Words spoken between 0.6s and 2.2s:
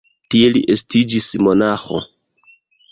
estiĝis monaĥo.